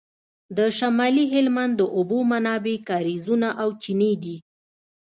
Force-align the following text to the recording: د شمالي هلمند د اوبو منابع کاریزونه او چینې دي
د 0.57 0.59
شمالي 0.77 1.25
هلمند 1.33 1.73
د 1.77 1.81
اوبو 1.97 2.19
منابع 2.31 2.77
کاریزونه 2.89 3.47
او 3.61 3.69
چینې 3.81 4.13
دي 4.23 4.37